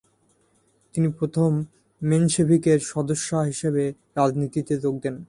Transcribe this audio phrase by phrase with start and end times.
[0.93, 1.51] তিনি প্রথম
[2.01, 3.83] মেনশেভিকের সদস্যা হিসাবে
[4.15, 5.15] রাজনীতিতে যোগ দেন।